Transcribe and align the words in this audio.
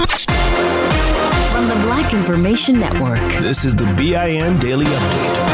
From 0.00 1.68
the 1.68 1.74
Black 1.82 2.14
Information 2.14 2.80
Network, 2.80 3.20
this 3.34 3.66
is 3.66 3.76
the 3.76 3.84
BIN 3.98 4.58
Daily 4.58 4.86
Update. 4.86 5.46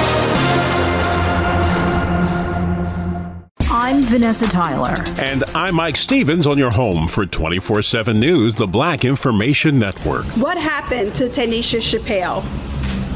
I'm 3.68 4.02
Vanessa 4.02 4.46
Tyler. 4.46 5.02
And 5.20 5.42
I'm 5.50 5.74
Mike 5.74 5.96
Stevens 5.96 6.46
on 6.46 6.58
your 6.58 6.70
home 6.70 7.08
for 7.08 7.26
24 7.26 7.82
7 7.82 8.16
News, 8.16 8.54
the 8.54 8.68
Black 8.68 9.04
Information 9.04 9.80
Network. 9.80 10.24
What 10.36 10.56
happened 10.56 11.16
to 11.16 11.28
Tanisha 11.28 11.80
Chappelle? 11.80 12.44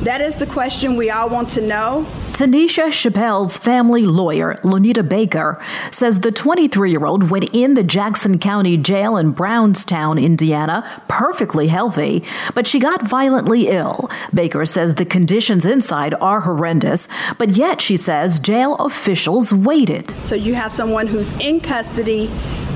That 0.02 0.20
is 0.20 0.34
the 0.34 0.46
question 0.46 0.96
we 0.96 1.10
all 1.10 1.28
want 1.28 1.48
to 1.50 1.60
know. 1.60 2.06
Tanisha 2.32 2.88
Chappelle's 2.88 3.58
family 3.58 4.06
lawyer, 4.06 4.58
Lonita 4.62 5.06
Baker, 5.06 5.62
says 5.90 6.20
the 6.20 6.32
23 6.32 6.90
year 6.90 7.04
old 7.04 7.30
went 7.30 7.54
in 7.54 7.74
the 7.74 7.82
Jackson 7.82 8.38
County 8.38 8.76
Jail 8.76 9.16
in 9.16 9.32
Brownstown, 9.32 10.18
Indiana, 10.18 11.02
perfectly 11.08 11.68
healthy, 11.68 12.24
but 12.54 12.66
she 12.66 12.78
got 12.78 13.02
violently 13.02 13.68
ill. 13.68 14.10
Baker 14.32 14.64
says 14.64 14.94
the 14.94 15.04
conditions 15.04 15.66
inside 15.66 16.14
are 16.14 16.40
horrendous, 16.40 17.08
but 17.36 17.50
yet, 17.50 17.80
she 17.80 17.96
says, 17.96 18.38
jail 18.38 18.76
officials 18.76 19.52
waited. 19.52 20.10
So 20.20 20.34
you 20.34 20.54
have 20.54 20.72
someone 20.72 21.06
who's 21.06 21.32
in 21.32 21.60
custody 21.60 22.30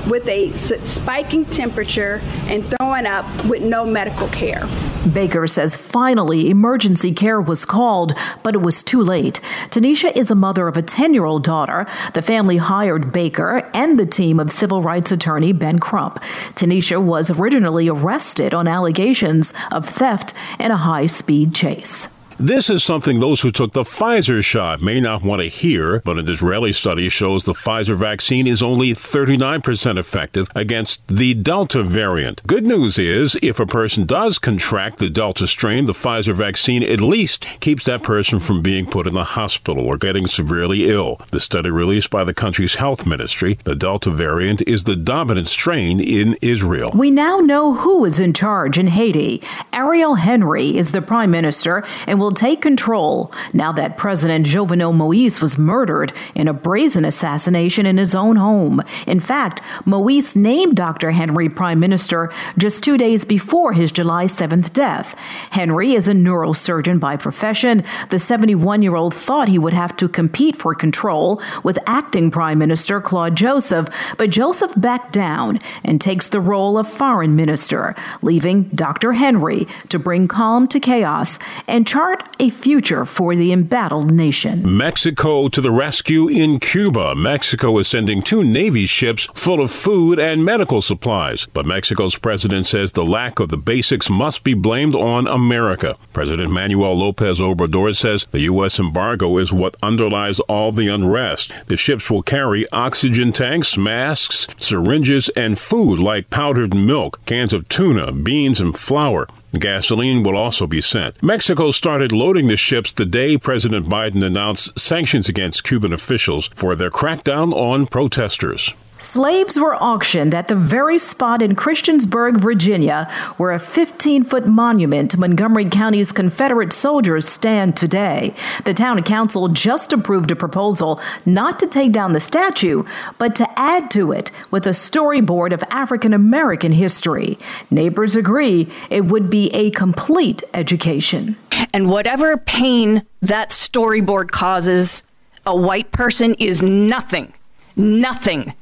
with 0.07 0.27
a 0.27 0.53
spiking 0.55 1.45
temperature 1.45 2.21
and 2.45 2.63
throwing 2.77 3.07
up 3.07 3.25
with 3.45 3.63
no 3.63 3.85
medical 3.85 4.27
care. 4.27 4.67
Baker 5.13 5.45
says 5.45 5.75
finally 5.75 6.49
emergency 6.49 7.13
care 7.13 7.39
was 7.39 7.63
called, 7.63 8.13
but 8.41 8.55
it 8.55 8.61
was 8.61 8.81
too 8.81 9.01
late. 9.01 9.39
Tanisha 9.69 10.15
is 10.15 10.31
a 10.31 10.35
mother 10.35 10.67
of 10.67 10.77
a 10.77 10.81
10 10.81 11.13
year 11.13 11.25
old 11.25 11.43
daughter. 11.43 11.85
The 12.13 12.21
family 12.21 12.57
hired 12.57 13.11
Baker 13.11 13.69
and 13.73 13.99
the 13.99 14.05
team 14.05 14.39
of 14.39 14.51
civil 14.51 14.81
rights 14.81 15.11
attorney 15.11 15.51
Ben 15.51 15.79
Crump. 15.79 16.19
Tanisha 16.55 17.01
was 17.01 17.29
originally 17.29 17.87
arrested 17.87 18.53
on 18.53 18.67
allegations 18.67 19.53
of 19.71 19.87
theft 19.87 20.33
in 20.59 20.71
a 20.71 20.77
high 20.77 21.05
speed 21.05 21.53
chase. 21.53 22.07
This 22.37 22.69
is 22.69 22.83
something 22.83 23.21
those 23.21 23.41
who 23.41 23.51
took 23.51 23.71
the 23.71 23.83
Pfizer 23.83 24.43
shot 24.43 24.81
may 24.81 24.99
not 24.99 25.23
want 25.23 25.41
to 25.41 25.47
hear, 25.47 26.01
but 26.01 26.19
an 26.19 26.27
Israeli 26.27 26.73
study 26.73 27.07
shows 27.07 27.45
the 27.45 27.53
Pfizer 27.53 27.95
vaccine 27.95 28.45
is 28.45 28.61
only 28.61 28.93
39% 28.93 29.97
effective 29.97 30.49
against 30.53 31.07
the 31.07 31.33
Delta 31.33 31.81
variant. 31.81 32.45
Good 32.45 32.65
news 32.65 32.99
is, 32.99 33.37
if 33.41 33.57
a 33.57 33.65
person 33.65 34.05
does 34.05 34.37
contract 34.37 34.97
the 34.97 35.09
Delta 35.09 35.47
strain, 35.47 35.85
the 35.85 35.93
Pfizer 35.93 36.33
vaccine 36.33 36.83
at 36.83 36.99
least 36.99 37.47
keeps 37.61 37.85
that 37.85 38.03
person 38.03 38.41
from 38.41 38.61
being 38.61 38.85
put 38.85 39.07
in 39.07 39.13
the 39.13 39.23
hospital 39.23 39.85
or 39.85 39.97
getting 39.97 40.27
severely 40.27 40.89
ill. 40.89 41.21
The 41.31 41.39
study 41.39 41.69
released 41.69 42.09
by 42.09 42.25
the 42.25 42.33
country's 42.33 42.75
health 42.75 43.05
ministry, 43.05 43.59
the 43.63 43.75
Delta 43.75 44.11
variant 44.11 44.61
is 44.63 44.83
the 44.83 44.97
dominant 44.97 45.47
strain 45.47 46.01
in 46.01 46.37
Israel. 46.41 46.91
We 46.93 47.11
now 47.11 47.37
know 47.37 47.75
who 47.75 48.03
is 48.03 48.19
in 48.19 48.33
charge 48.33 48.77
in 48.77 48.87
Haiti. 48.87 49.41
Ariel 49.71 50.15
Henry 50.15 50.75
is 50.75 50.91
the 50.91 51.01
prime 51.01 51.31
minister 51.31 51.81
and 52.05 52.19
will 52.19 52.24
will 52.25 52.31
take 52.31 52.59
control 52.59 53.31
now 53.53 53.71
that 53.71 53.97
President 53.97 54.47
Jovenel 54.47 54.95
Moise 54.95 55.41
was 55.41 55.59
murdered 55.59 56.11
in 56.33 56.47
a 56.47 56.53
brazen 56.53 57.05
assassination 57.05 57.85
in 57.85 57.99
his 57.99 58.15
own 58.15 58.35
home. 58.37 58.81
In 59.05 59.19
fact, 59.19 59.61
Moise 59.85 60.35
named 60.35 60.75
Dr. 60.75 61.11
Henry 61.11 61.49
prime 61.49 61.79
minister 61.79 62.33
just 62.57 62.83
two 62.83 62.97
days 62.97 63.25
before 63.25 63.73
his 63.73 63.91
July 63.91 64.25
7th 64.25 64.73
death. 64.73 65.15
Henry 65.51 65.93
is 65.93 66.07
a 66.07 66.13
neurosurgeon 66.13 66.99
by 66.99 67.15
profession. 67.15 67.83
The 68.09 68.17
71 68.17 68.81
year 68.81 68.95
old 68.95 69.13
thought 69.13 69.47
he 69.47 69.59
would 69.59 69.73
have 69.73 69.95
to 69.97 70.09
compete 70.09 70.55
for 70.55 70.73
control 70.73 71.39
with 71.61 71.77
acting 71.85 72.31
Prime 72.31 72.57
Minister 72.57 72.99
Claude 73.01 73.35
Joseph, 73.35 73.87
but 74.17 74.31
Joseph 74.31 74.73
backed 74.75 75.13
down 75.13 75.59
and 75.83 76.01
takes 76.01 76.29
the 76.29 76.41
role 76.41 76.79
of 76.79 76.91
foreign 76.91 77.35
minister, 77.35 77.93
leaving 78.23 78.63
Dr. 78.69 79.13
Henry 79.13 79.67
to 79.89 79.99
bring 79.99 80.27
calm 80.27 80.67
to 80.69 80.79
chaos 80.79 81.37
and 81.67 81.85
chart 81.85 82.14
chart 82.15 82.35
a 82.39 82.49
future 82.49 83.05
for 83.05 83.35
the 83.35 83.51
embattled 83.51 84.11
nation. 84.11 84.77
Mexico 84.77 85.47
to 85.47 85.61
the 85.61 85.71
rescue 85.71 86.27
in 86.27 86.59
Cuba. 86.59 87.15
Mexico 87.15 87.77
is 87.79 87.87
sending 87.87 88.21
two 88.21 88.43
Navy 88.43 88.85
ships 88.85 89.27
full 89.33 89.61
of 89.61 89.71
food 89.71 90.19
and 90.19 90.43
medical 90.43 90.81
supplies. 90.81 91.47
But 91.53 91.65
Mexico's 91.65 92.17
president 92.17 92.65
says 92.65 92.91
the 92.91 93.05
lack 93.05 93.39
of 93.39 93.49
the 93.49 93.57
basics 93.57 94.09
must 94.09 94.43
be 94.43 94.53
blamed 94.53 94.95
on 94.95 95.27
America. 95.27 95.97
President 96.13 96.51
Manuel 96.51 96.97
Lopez 96.97 97.39
Obrador 97.39 97.95
says 97.95 98.27
the 98.31 98.41
U.S. 98.41 98.79
embargo 98.79 99.37
is 99.37 99.53
what 99.53 99.75
underlies 99.81 100.39
all 100.41 100.71
the 100.71 100.89
unrest. 100.89 101.53
The 101.67 101.77
ships 101.77 102.09
will 102.09 102.23
carry 102.23 102.69
oxygen 102.71 103.31
tanks, 103.31 103.77
masks, 103.77 104.47
syringes, 104.57 105.29
and 105.29 105.57
food 105.57 105.99
like 105.99 106.29
powdered 106.29 106.73
milk, 106.73 107.25
cans 107.25 107.53
of 107.53 107.69
tuna, 107.69 108.11
beans, 108.11 108.59
and 108.59 108.77
flour. 108.77 109.27
Gasoline 109.59 110.23
will 110.23 110.37
also 110.37 110.67
be 110.67 110.81
sent. 110.81 111.21
Mexico 111.21 111.71
started 111.71 112.11
loading 112.11 112.47
the 112.47 112.57
ships 112.57 112.91
the 112.91 113.05
day 113.05 113.37
President 113.37 113.87
Biden 113.87 114.23
announced 114.23 114.79
sanctions 114.79 115.29
against 115.29 115.63
Cuban 115.63 115.93
officials 115.93 116.47
for 116.55 116.75
their 116.75 116.91
crackdown 116.91 117.53
on 117.53 117.87
protesters. 117.87 118.73
Slaves 118.99 119.59
were 119.59 119.75
auctioned 119.75 120.33
at 120.33 120.47
the 120.47 120.55
very 120.55 120.97
spot 120.99 121.41
in 121.41 121.55
Christiansburg, 121.55 122.39
Virginia, 122.39 123.11
where 123.35 123.51
a 123.51 123.59
15 123.59 124.23
foot 124.23 124.47
monument 124.47 125.11
to 125.11 125.19
Montgomery 125.19 125.65
County's 125.65 126.13
Confederate 126.13 126.71
soldiers 126.71 127.27
stand 127.27 127.75
today. 127.75 128.33
The 128.63 128.73
town 128.73 129.03
council 129.03 129.49
just 129.49 129.91
approved 129.91 130.31
a 130.31 130.35
proposal 130.35 131.01
not 131.25 131.59
to 131.59 131.67
take 131.67 131.91
down 131.91 132.13
the 132.13 132.21
statue, 132.21 132.83
but 133.17 133.35
to 133.35 133.59
add 133.59 133.91
to 133.91 134.13
it 134.13 134.31
with 134.49 134.65
a 134.65 134.71
storyboard 134.71 135.51
of 135.51 135.63
African 135.71 136.13
American 136.13 136.71
history. 136.71 137.37
Neighbors 137.69 138.15
agree 138.15 138.69
it 138.89 139.05
would 139.05 139.29
be 139.29 139.53
a 139.53 139.71
complete 139.71 140.41
education. 140.53 141.35
And 141.73 141.89
whatever 141.89 142.37
pain 142.37 143.05
that 143.21 143.49
storyboard 143.49 144.31
causes, 144.31 145.03
a 145.45 145.55
white 145.55 145.91
person 145.91 146.33
is 146.35 146.61
nothing, 146.61 147.33
nothing 147.75 148.53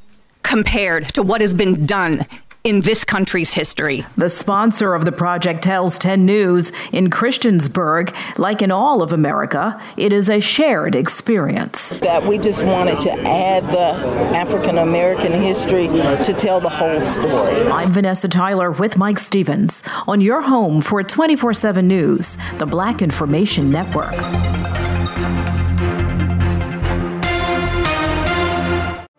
compared 0.53 1.05
to 1.05 1.23
what 1.23 1.41
has 1.41 1.51
been 1.55 1.83
done 1.83 2.23
in 2.63 2.81
this 2.81 3.03
country's 3.03 3.55
history. 3.55 4.05
The 4.17 4.29
sponsor 4.29 4.93
of 4.93 5.03
the 5.03 5.11
project 5.11 5.63
tells 5.63 5.97
10 5.97 6.27
News 6.27 6.71
in 6.91 7.09
Christiansburg, 7.09 8.15
like 8.37 8.61
in 8.61 8.69
all 8.69 9.01
of 9.01 9.11
America, 9.11 9.81
it 9.97 10.13
is 10.13 10.29
a 10.29 10.39
shared 10.39 10.93
experience. 10.93 11.97
That 11.97 12.27
we 12.27 12.37
just 12.37 12.63
wanted 12.63 12.99
to 13.01 13.11
add 13.27 13.67
the 13.67 13.95
African 14.37 14.77
American 14.77 15.31
history 15.31 15.87
to 15.87 16.35
tell 16.37 16.61
the 16.61 16.69
whole 16.69 17.01
story. 17.01 17.67
I'm 17.71 17.91
Vanessa 17.91 18.29
Tyler 18.29 18.69
with 18.69 18.95
Mike 18.95 19.17
Stevens 19.17 19.81
on 20.07 20.21
your 20.21 20.43
home 20.43 20.81
for 20.81 21.01
24 21.01 21.55
7 21.55 21.87
News, 21.87 22.37
the 22.59 22.67
Black 22.67 23.01
Information 23.01 23.71
Network. 23.71 24.13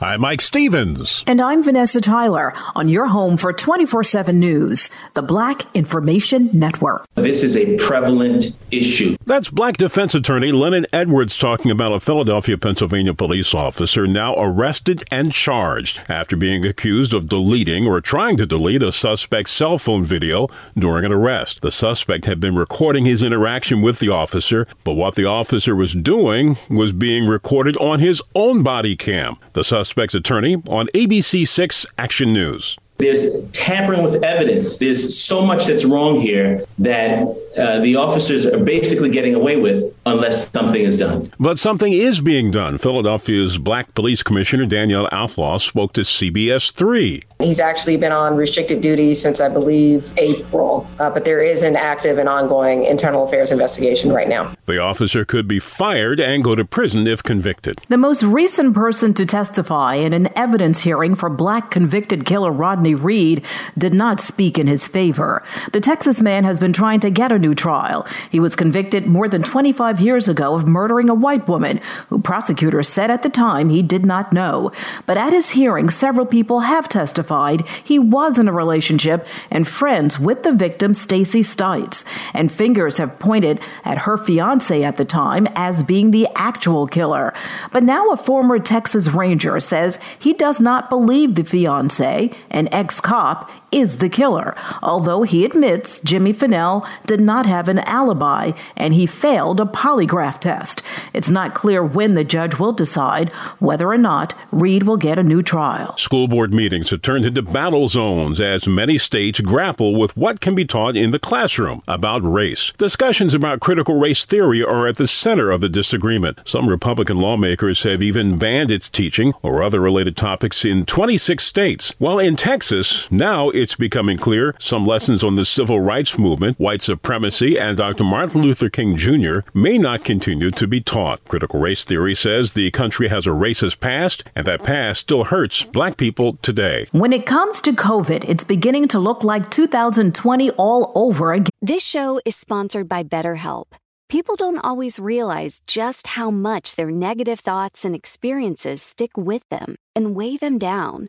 I'm 0.00 0.22
Mike 0.22 0.40
Stevens. 0.40 1.22
And 1.26 1.40
I'm 1.40 1.62
Vanessa 1.62 2.00
Tyler 2.00 2.54
on 2.74 2.88
your 2.88 3.08
home 3.08 3.36
for 3.36 3.52
24 3.52 4.02
7 4.02 4.40
news, 4.40 4.88
the 5.12 5.20
Black 5.22 5.66
Information 5.76 6.48
Network. 6.52 7.04
This 7.14 7.42
is 7.42 7.56
a 7.58 7.76
prevalent 7.76 8.42
issue. 8.70 9.16
That's 9.26 9.50
Black 9.50 9.76
defense 9.76 10.14
attorney 10.14 10.50
Lennon 10.50 10.86
Edwards 10.94 11.36
talking 11.36 11.70
about 11.70 11.92
a 11.92 12.00
Philadelphia, 12.00 12.56
Pennsylvania 12.56 13.12
police 13.12 13.54
officer 13.54 14.06
now 14.06 14.34
arrested 14.38 15.04
and 15.10 15.30
charged 15.30 16.00
after 16.08 16.36
being 16.36 16.64
accused 16.64 17.12
of 17.12 17.28
deleting 17.28 17.86
or 17.86 18.00
trying 18.00 18.38
to 18.38 18.46
delete 18.46 18.82
a 18.82 18.92
suspect's 18.92 19.52
cell 19.52 19.76
phone 19.76 20.04
video 20.04 20.48
during 20.76 21.04
an 21.04 21.12
arrest. 21.12 21.60
The 21.60 21.70
suspect 21.70 22.24
had 22.24 22.40
been 22.40 22.56
recording 22.56 23.04
his 23.04 23.22
interaction 23.22 23.82
with 23.82 23.98
the 23.98 24.08
officer, 24.08 24.66
but 24.84 24.94
what 24.94 25.16
the 25.16 25.26
officer 25.26 25.76
was 25.76 25.92
doing 25.92 26.56
was 26.70 26.92
being 26.92 27.26
recorded 27.26 27.76
on 27.76 28.00
his 28.00 28.22
own 28.34 28.62
body 28.62 28.96
cam. 28.96 29.36
The 29.52 29.62
suspect 29.62 29.91
suspect's 29.92 30.14
attorney 30.14 30.54
on 30.68 30.86
ABC6 30.94 31.84
Action 31.98 32.32
News. 32.32 32.78
There's 32.96 33.26
tampering 33.52 34.02
with 34.02 34.24
evidence. 34.24 34.78
There's 34.78 35.18
so 35.18 35.44
much 35.44 35.66
that's 35.66 35.84
wrong 35.84 36.18
here 36.18 36.64
that 36.78 37.28
uh, 37.56 37.80
the 37.80 37.96
officers 37.96 38.46
are 38.46 38.58
basically 38.58 39.10
getting 39.10 39.34
away 39.34 39.56
with 39.56 39.84
unless 40.06 40.50
something 40.50 40.80
is 40.80 40.98
done. 40.98 41.30
But 41.38 41.58
something 41.58 41.92
is 41.92 42.20
being 42.20 42.50
done. 42.50 42.78
Philadelphia's 42.78 43.58
Black 43.58 43.94
Police 43.94 44.22
Commissioner 44.22 44.66
Danielle 44.66 45.08
Outlaw 45.12 45.58
spoke 45.58 45.92
to 45.94 46.02
CBS 46.02 46.72
3. 46.72 47.22
He's 47.40 47.60
actually 47.60 47.96
been 47.96 48.12
on 48.12 48.36
restricted 48.36 48.82
duty 48.82 49.14
since, 49.14 49.40
I 49.40 49.48
believe, 49.48 50.04
April, 50.16 50.86
uh, 50.98 51.10
but 51.10 51.24
there 51.24 51.42
is 51.42 51.62
an 51.62 51.76
active 51.76 52.18
and 52.18 52.28
ongoing 52.28 52.84
internal 52.84 53.26
affairs 53.26 53.50
investigation 53.50 54.12
right 54.12 54.28
now. 54.28 54.54
The 54.66 54.78
officer 54.78 55.24
could 55.24 55.48
be 55.48 55.58
fired 55.58 56.20
and 56.20 56.44
go 56.44 56.54
to 56.54 56.64
prison 56.64 57.06
if 57.06 57.22
convicted. 57.22 57.80
The 57.88 57.98
most 57.98 58.22
recent 58.22 58.74
person 58.74 59.12
to 59.14 59.26
testify 59.26 59.94
in 59.94 60.12
an 60.12 60.28
evidence 60.36 60.80
hearing 60.80 61.14
for 61.14 61.28
black 61.28 61.70
convicted 61.70 62.24
killer 62.24 62.52
Rodney 62.52 62.94
Reed 62.94 63.44
did 63.76 63.92
not 63.92 64.20
speak 64.20 64.58
in 64.58 64.66
his 64.66 64.86
favor. 64.86 65.42
The 65.72 65.80
Texas 65.80 66.20
man 66.20 66.44
has 66.44 66.60
been 66.60 66.72
trying 66.72 67.00
to 67.00 67.10
get 67.10 67.32
a 67.32 67.41
new 67.42 67.54
trial. 67.54 68.06
He 68.30 68.40
was 68.40 68.56
convicted 68.56 69.06
more 69.06 69.28
than 69.28 69.42
25 69.42 70.00
years 70.00 70.28
ago 70.28 70.54
of 70.54 70.66
murdering 70.66 71.10
a 71.10 71.14
white 71.14 71.46
woman, 71.46 71.80
who 72.08 72.18
prosecutors 72.18 72.88
said 72.88 73.10
at 73.10 73.22
the 73.22 73.28
time 73.28 73.68
he 73.68 73.82
did 73.82 74.06
not 74.06 74.32
know. 74.32 74.72
But 75.04 75.18
at 75.18 75.34
his 75.34 75.50
hearing, 75.50 75.90
several 75.90 76.24
people 76.24 76.60
have 76.60 76.88
testified 76.88 77.66
he 77.84 77.98
was 77.98 78.38
in 78.38 78.48
a 78.48 78.52
relationship 78.52 79.26
and 79.50 79.68
friends 79.68 80.18
with 80.18 80.42
the 80.42 80.52
victim, 80.52 80.94
Stacy 80.94 81.42
Stites, 81.42 82.04
and 82.32 82.50
fingers 82.50 82.98
have 82.98 83.18
pointed 83.18 83.60
at 83.84 83.98
her 83.98 84.16
fiance 84.16 84.82
at 84.82 84.96
the 84.96 85.04
time 85.04 85.46
as 85.54 85.82
being 85.82 86.10
the 86.10 86.28
actual 86.34 86.86
killer. 86.86 87.34
But 87.72 87.82
now 87.82 88.10
a 88.10 88.16
former 88.16 88.58
Texas 88.58 89.08
Ranger 89.08 89.60
says 89.60 89.98
he 90.18 90.32
does 90.32 90.60
not 90.60 90.88
believe 90.88 91.34
the 91.34 91.44
fiance, 91.44 92.30
an 92.50 92.68
ex 92.72 93.00
cop, 93.00 93.50
is 93.72 93.98
the 93.98 94.08
killer, 94.08 94.54
although 94.82 95.22
he 95.22 95.44
admits 95.44 96.00
Jimmy 96.00 96.32
Fennell 96.32 96.86
did 97.06 97.20
not 97.20 97.46
have 97.46 97.68
an 97.68 97.78
alibi 97.80 98.52
and 98.76 98.94
he 98.94 99.06
failed 99.06 99.60
a 99.60 99.64
polygraph 99.64 100.38
test. 100.38 100.82
It's 101.14 101.30
not 101.30 101.54
clear 101.54 101.84
when 101.84 102.14
the 102.14 102.24
judge 102.24 102.58
will 102.58 102.72
decide 102.72 103.32
whether 103.58 103.88
or 103.88 103.98
not 103.98 104.34
Reed 104.50 104.84
will 104.84 104.96
get 104.96 105.18
a 105.18 105.22
new 105.22 105.42
trial. 105.42 105.96
School 105.96 106.28
board 106.28 106.52
meetings 106.52 106.90
have 106.90 107.02
turned 107.02 107.24
into 107.24 107.42
battle 107.42 107.88
zones 107.88 108.40
as 108.40 108.68
many 108.68 108.98
states 108.98 109.40
grapple 109.40 109.94
with 109.98 110.16
what 110.16 110.40
can 110.40 110.54
be 110.54 110.64
taught 110.64 110.96
in 110.96 111.10
the 111.10 111.18
classroom 111.18 111.82
about 111.88 112.22
race. 112.22 112.72
Discussions 112.78 113.34
about 113.34 113.60
critical 113.60 113.98
race 113.98 114.24
theory 114.24 114.62
are 114.62 114.86
at 114.86 114.96
the 114.96 115.08
center 115.08 115.50
of 115.50 115.60
the 115.60 115.68
disagreement. 115.68 116.40
Some 116.44 116.68
Republican 116.68 117.18
lawmakers 117.18 117.82
have 117.84 118.02
even 118.02 118.38
banned 118.38 118.70
its 118.70 118.90
teaching 118.90 119.32
or 119.42 119.62
other 119.62 119.80
related 119.80 120.16
topics 120.16 120.64
in 120.64 120.84
26 120.84 121.44
states, 121.44 121.94
while 121.98 122.18
in 122.18 122.36
Texas, 122.36 123.10
now 123.10 123.50
it's 123.62 123.76
becoming 123.76 124.18
clear 124.18 124.56
some 124.58 124.84
lessons 124.84 125.22
on 125.22 125.36
the 125.36 125.44
civil 125.44 125.80
rights 125.80 126.18
movement, 126.18 126.58
white 126.58 126.82
supremacy, 126.82 127.56
and 127.56 127.76
Dr. 127.76 128.02
Martin 128.02 128.42
Luther 128.42 128.68
King 128.68 128.96
Jr. 128.96 129.40
may 129.54 129.78
not 129.78 130.02
continue 130.02 130.50
to 130.50 130.66
be 130.66 130.80
taught. 130.80 131.24
Critical 131.28 131.60
race 131.60 131.84
theory 131.84 132.16
says 132.16 132.52
the 132.52 132.72
country 132.72 133.06
has 133.06 133.24
a 133.24 133.30
racist 133.30 133.78
past, 133.78 134.24
and 134.34 134.44
that 134.48 134.64
past 134.64 135.02
still 135.02 135.24
hurts 135.24 135.62
black 135.62 135.96
people 135.96 136.38
today. 136.42 136.88
When 136.90 137.12
it 137.12 137.24
comes 137.24 137.60
to 137.60 137.70
COVID, 137.70 138.24
it's 138.28 138.42
beginning 138.42 138.88
to 138.88 138.98
look 138.98 139.22
like 139.22 139.48
2020 139.50 140.50
all 140.52 140.90
over 140.96 141.32
again. 141.32 141.50
This 141.62 141.84
show 141.84 142.20
is 142.24 142.34
sponsored 142.34 142.88
by 142.88 143.04
BetterHelp. 143.04 143.66
People 144.08 144.36
don't 144.36 144.58
always 144.58 144.98
realize 144.98 145.62
just 145.66 146.08
how 146.08 146.30
much 146.30 146.74
their 146.74 146.90
negative 146.90 147.40
thoughts 147.40 147.84
and 147.84 147.94
experiences 147.94 148.82
stick 148.82 149.16
with 149.16 149.48
them 149.48 149.76
and 149.94 150.14
weigh 150.14 150.36
them 150.36 150.58
down. 150.58 151.08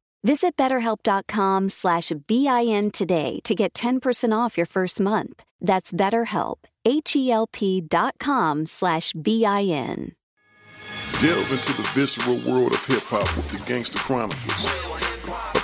Visit 0.23 0.55
betterhelp.com 0.55 1.69
slash 1.69 2.11
BIN 2.27 2.91
today 2.91 3.39
to 3.43 3.55
get 3.55 3.73
10% 3.73 4.37
off 4.37 4.55
your 4.55 4.67
first 4.67 4.99
month. 4.99 5.43
That's 5.59 5.91
BetterHelp, 5.91 6.57
H-E-L-P 6.85 7.81
dot 7.81 8.15
com 8.19 8.67
slash 8.67 9.13
BIN. 9.13 10.13
Delve 11.19 11.51
into 11.51 11.73
the 11.73 11.89
visceral 11.93 12.37
world 12.47 12.73
of 12.73 12.85
hip 12.85 13.03
hop 13.03 13.35
with 13.35 13.49
the 13.49 13.59
Gangster 13.65 13.99
Chronicles, 13.99 14.65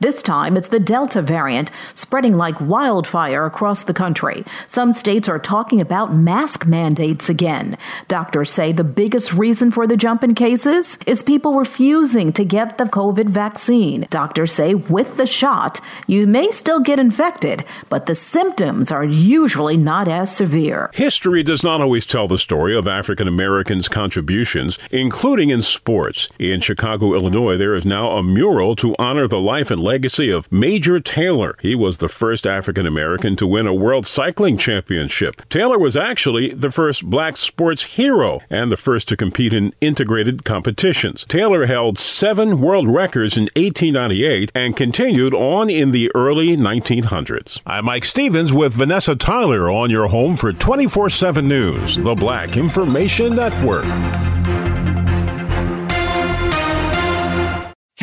This 0.00 0.22
time 0.22 0.56
it's 0.56 0.68
the 0.68 0.78
Delta 0.78 1.20
variant 1.20 1.70
spreading 1.94 2.36
like 2.36 2.60
wildfire 2.60 3.44
across 3.44 3.82
the 3.82 3.94
country. 3.94 4.44
Some 4.68 4.92
states 4.92 5.28
are 5.28 5.38
talking 5.38 5.80
about 5.80 6.14
mask 6.14 6.64
mandates 6.64 7.28
again. 7.28 7.76
Doctors 8.06 8.52
say 8.52 8.70
the 8.70 8.84
biggest 8.84 9.32
reason 9.32 9.72
for 9.72 9.86
the 9.86 9.96
jump 9.96 10.22
in 10.22 10.34
cases 10.34 10.96
is 11.06 11.22
people 11.24 11.54
refusing 11.54 12.32
to 12.34 12.44
get 12.44 12.78
the 12.78 12.84
COVID 12.84 13.30
vaccine. 13.30 14.06
Doctors 14.10 14.52
say 14.52 14.74
with 14.74 15.16
the 15.16 15.26
shot, 15.26 15.80
you 16.06 16.26
may 16.26 16.50
still 16.52 16.80
get 16.80 17.00
infected, 17.00 17.64
but 17.88 18.06
the 18.06 18.14
symptoms 18.14 18.92
are 18.92 19.04
usually 19.04 19.76
not 19.76 20.06
as 20.06 20.34
severe. 20.34 20.90
History 20.94 21.42
does 21.42 21.64
not 21.64 21.80
always 21.80 22.06
tell 22.06 22.28
the 22.28 22.38
story 22.38 22.76
of 22.76 22.86
African 22.86 23.26
Americans' 23.26 23.88
contributions, 23.88 24.78
including 24.90 25.50
in 25.50 25.62
sports. 25.62 26.28
In 26.38 26.60
Chicago, 26.60 27.14
Illinois, 27.14 27.56
there 27.56 27.74
is 27.74 27.84
now 27.84 28.12
a 28.12 28.22
mural 28.22 28.76
to 28.76 28.94
honor 28.98 29.26
the 29.32 29.40
life 29.40 29.70
and 29.70 29.80
legacy 29.80 30.28
of 30.28 30.52
Major 30.52 31.00
Taylor. 31.00 31.56
He 31.62 31.74
was 31.74 31.96
the 31.96 32.08
first 32.10 32.46
African 32.46 32.86
American 32.86 33.34
to 33.36 33.46
win 33.46 33.66
a 33.66 33.72
World 33.72 34.06
Cycling 34.06 34.58
Championship. 34.58 35.48
Taylor 35.48 35.78
was 35.78 35.96
actually 35.96 36.52
the 36.52 36.70
first 36.70 37.06
black 37.06 37.38
sports 37.38 37.96
hero 37.96 38.42
and 38.50 38.70
the 38.70 38.76
first 38.76 39.08
to 39.08 39.16
compete 39.16 39.54
in 39.54 39.72
integrated 39.80 40.44
competitions. 40.44 41.24
Taylor 41.30 41.64
held 41.64 41.98
seven 41.98 42.60
world 42.60 42.86
records 42.86 43.38
in 43.38 43.44
1898 43.56 44.52
and 44.54 44.76
continued 44.76 45.32
on 45.32 45.70
in 45.70 45.92
the 45.92 46.12
early 46.14 46.54
1900s. 46.54 47.62
I'm 47.64 47.86
Mike 47.86 48.04
Stevens 48.04 48.52
with 48.52 48.74
Vanessa 48.74 49.16
Tyler 49.16 49.70
on 49.70 49.88
your 49.88 50.08
home 50.08 50.36
for 50.36 50.52
24 50.52 51.08
7 51.08 51.48
News, 51.48 51.96
the 51.96 52.14
Black 52.14 52.58
Information 52.58 53.34
Network. 53.34 53.86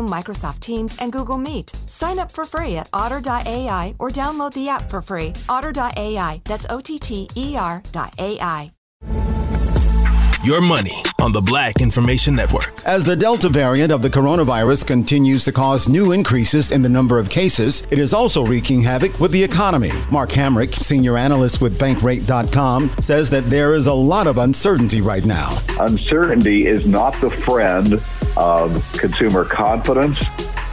Zoom, 0.00 0.10
Microsoft 0.10 0.60
Teams, 0.60 0.96
and 1.00 1.12
Google 1.12 1.38
Meet. 1.38 1.70
Sign 1.86 2.18
up 2.18 2.30
for 2.30 2.44
free 2.44 2.76
at 2.76 2.88
otter.ai 2.92 3.94
or 3.98 4.10
download 4.10 4.52
the 4.52 4.68
app 4.68 4.88
for 4.90 5.02
free. 5.02 5.32
Otter.ai, 5.48 6.40
that's 6.44 6.66
O 6.70 6.80
T 6.80 6.98
T 6.98 7.28
E 7.36 7.56
R.ai. 7.56 8.72
Your 10.42 10.62
money 10.62 11.02
on 11.20 11.32
the 11.32 11.40
Black 11.42 11.82
Information 11.82 12.34
Network. 12.34 12.82
As 12.86 13.04
the 13.04 13.14
Delta 13.14 13.50
variant 13.50 13.92
of 13.92 14.00
the 14.00 14.08
coronavirus 14.08 14.86
continues 14.86 15.44
to 15.44 15.52
cause 15.52 15.86
new 15.86 16.12
increases 16.12 16.72
in 16.72 16.80
the 16.80 16.88
number 16.88 17.18
of 17.18 17.28
cases, 17.28 17.86
it 17.90 17.98
is 17.98 18.14
also 18.14 18.46
wreaking 18.46 18.80
havoc 18.80 19.20
with 19.20 19.32
the 19.32 19.44
economy. 19.44 19.92
Mark 20.10 20.30
Hamrick, 20.30 20.72
senior 20.72 21.18
analyst 21.18 21.60
with 21.60 21.78
Bankrate.com, 21.78 22.90
says 23.02 23.28
that 23.28 23.50
there 23.50 23.74
is 23.74 23.86
a 23.86 23.92
lot 23.92 24.26
of 24.26 24.38
uncertainty 24.38 25.02
right 25.02 25.26
now. 25.26 25.58
Uncertainty 25.78 26.66
is 26.66 26.86
not 26.86 27.12
the 27.20 27.30
friend 27.30 28.00
of 28.36 28.82
consumer 28.92 29.44
confidence 29.44 30.18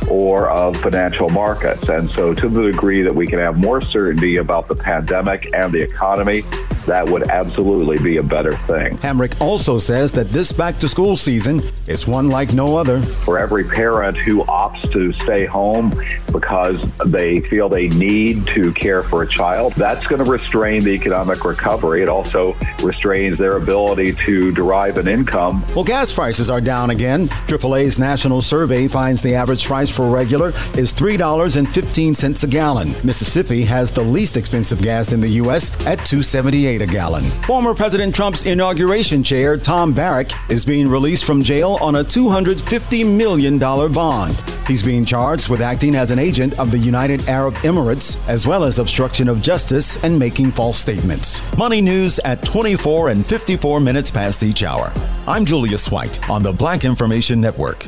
or 0.10 0.50
of 0.50 0.78
financial 0.78 1.30
markets. 1.30 1.90
And 1.90 2.10
so, 2.10 2.34
to 2.34 2.50
the 2.50 2.72
degree 2.72 3.02
that 3.04 3.14
we 3.14 3.28
can 3.28 3.40
have 3.40 3.58
more 3.58 3.82
certainty 3.82 4.38
about 4.38 4.68
the 4.68 4.76
pandemic 4.76 5.54
and 5.54 5.74
the 5.74 5.82
economy, 5.82 6.44
that 6.88 7.08
would 7.10 7.30
absolutely 7.30 7.98
be 7.98 8.18
a 8.18 8.24
better 8.24 8.58
thing. 8.60 8.98
Hamrick 9.00 9.40
also 9.40 9.78
says 9.78 10.12
that 10.14 10.30
this 10.30 10.52
back 10.52 10.80
to 10.80 10.88
school 10.88 11.16
season 11.16 11.62
is 11.88 12.08
one 12.08 12.30
like 12.30 12.54
no 12.54 12.78
other. 12.78 13.02
For 13.02 13.38
every 13.38 13.64
parent 13.64 14.18
who 14.18 14.44
opts 14.46 14.92
to 14.94 15.12
stay 15.12 15.46
home 15.46 15.94
because 16.32 16.78
they 17.06 17.42
feel 17.42 17.70
they 17.70 17.90
need 17.90 18.46
to 18.48 18.72
care 18.74 19.04
for 19.04 19.24
a 19.24 19.28
child, 19.28 19.74
that's 19.74 20.08
going 20.08 20.24
to 20.24 20.30
restrain 20.30 20.84
the 20.84 20.92
economic 20.92 21.44
recovery. 21.46 22.02
It 22.02 22.10
also 22.10 22.56
restrains 22.82 23.38
their 23.38 23.58
ability 23.58 24.14
to 24.26 24.52
derive 24.52 24.98
an 24.98 25.08
income. 25.08 25.64
Well, 25.76 25.84
gas 25.84 26.12
prices 26.12 26.50
are 26.50 26.62
down 26.62 26.90
again. 26.90 27.28
AAA's 27.48 28.00
national 28.00 28.42
survey 28.42 28.88
finds 28.88 29.22
the 29.22 29.36
average 29.36 29.66
price 29.66 29.90
for 29.90 30.10
regular 30.10 30.50
is 30.78 30.94
$3.15 30.94 32.44
a 32.44 32.48
gallon. 32.48 32.96
Mississippi 33.04 33.64
has 33.64 33.92
the 33.92 34.02
least 34.02 34.38
expensive 34.38 34.82
gas 34.82 35.12
in 35.12 35.20
the 35.20 35.30
U.S. 35.30 35.70
at 35.86 36.06
278 36.06 36.77
a 36.82 36.88
gallon. 36.88 37.24
Former 37.44 37.74
President 37.74 38.14
Trump's 38.14 38.46
inauguration 38.46 39.24
chair, 39.24 39.58
Tom 39.58 39.94
Barrack, 39.94 40.32
is 40.50 40.66
being 40.66 40.88
released 40.88 41.26
from 41.26 41.44
jail 41.44 41.78
on 41.82 41.96
a 41.96 42.04
$250 42.04 43.18
million 43.18 43.58
bond. 43.58 44.36
He's 44.68 44.84
being 44.84 45.06
charged 45.06 45.50
with 45.50 45.62
acting 45.62 45.96
as 45.96 46.12
an 46.12 46.20
agent 46.20 46.60
of 46.60 46.72
the 46.72 46.78
United 46.78 47.28
Arab 47.30 47.54
Emirates, 47.56 48.18
as 48.28 48.46
well 48.46 48.64
as 48.64 48.80
obstruction 48.80 49.30
of 49.30 49.42
justice 49.42 50.02
and 50.04 50.18
making 50.20 50.52
false 50.52 50.78
statements. 50.78 51.42
Money 51.58 51.82
news 51.82 52.20
at 52.20 52.44
24 52.44 53.10
and 53.10 53.26
54 53.26 53.80
minutes 53.80 54.12
past 54.12 54.44
each 54.44 54.64
hour. 54.64 54.92
I'm 55.28 55.46
Julius 55.46 55.90
White 55.90 56.30
on 56.30 56.44
the 56.44 56.54
Black 56.54 56.84
Information 56.84 57.42
Network. 57.42 57.88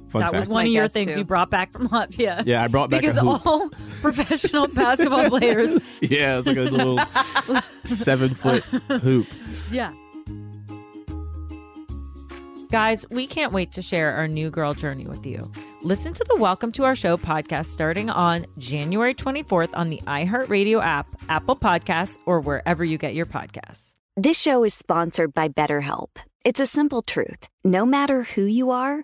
Fun 0.11 0.19
that 0.19 0.31
fact. 0.31 0.47
was 0.47 0.47
one 0.49 0.65
of 0.65 0.71
your 0.73 0.89
things 0.89 1.13
too. 1.13 1.19
you 1.19 1.23
brought 1.23 1.49
back 1.49 1.71
from 1.71 1.87
Latvia. 1.87 2.45
Yeah, 2.45 2.63
I 2.63 2.67
brought 2.67 2.89
back 2.89 2.99
because 2.99 3.17
all 3.17 3.69
professional 4.01 4.67
basketball 4.67 5.29
players. 5.39 5.81
Yeah, 6.01 6.37
it's 6.37 6.47
like 6.47 6.57
a 6.57 6.61
little 6.63 6.99
seven 7.85 8.33
foot 8.33 8.63
hoop. 8.63 9.27
Yeah. 9.71 9.93
Guys, 12.71 13.05
we 13.09 13.25
can't 13.27 13.51
wait 13.53 13.71
to 13.73 13.81
share 13.81 14.13
our 14.13 14.27
new 14.27 14.49
girl 14.49 14.73
journey 14.73 15.05
with 15.05 15.25
you. 15.25 15.49
Listen 15.81 16.13
to 16.13 16.25
the 16.27 16.35
Welcome 16.35 16.71
to 16.73 16.83
Our 16.83 16.95
Show 16.95 17.17
podcast 17.17 17.65
starting 17.67 18.09
on 18.09 18.45
January 18.57 19.13
24th 19.13 19.71
on 19.73 19.89
the 19.89 19.99
iHeartRadio 20.07 20.81
app, 20.81 21.07
Apple 21.29 21.55
Podcasts, 21.55 22.17
or 22.25 22.39
wherever 22.39 22.83
you 22.83 22.97
get 22.97 23.13
your 23.13 23.25
podcasts. 23.25 23.93
This 24.17 24.39
show 24.39 24.63
is 24.63 24.73
sponsored 24.73 25.33
by 25.33 25.47
BetterHelp. 25.49 26.09
It's 26.45 26.59
a 26.59 26.65
simple 26.65 27.01
truth. 27.01 27.47
No 27.63 27.85
matter 27.85 28.23
who 28.23 28.43
you 28.43 28.71
are, 28.71 29.03